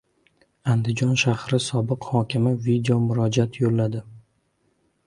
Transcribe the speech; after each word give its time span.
Andijon 0.73 1.11
shahri 1.23 1.59
sobiq 1.67 2.09
hokimi 2.15 2.55
videomurojaat 2.69 3.63
yo‘lladi 3.65 4.05